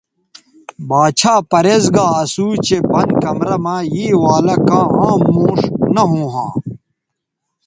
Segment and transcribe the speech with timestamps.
[0.87, 5.59] باڇھا پریز گا اسو چہء بند کمرہ مہ یے والہ کاں عام موݜ
[5.93, 6.49] نہ ھوں ھاں